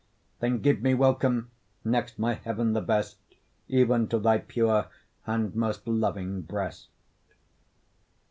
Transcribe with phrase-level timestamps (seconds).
[0.39, 1.51] Then give me welcome,
[1.85, 3.17] next my heaven the best,
[3.67, 4.87] Even to thy pure
[5.27, 6.87] and most most loving breast.